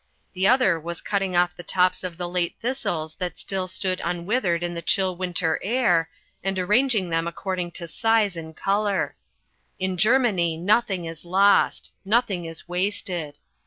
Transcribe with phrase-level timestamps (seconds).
[0.33, 4.63] The other was cutting off the tops of the late thistles that still stood unwithered
[4.63, 6.09] in the chill winter air,
[6.43, 9.15] and arranging them according to size and colour.
[9.77, 13.37] In Germany nothing is lost; nothing is wasted.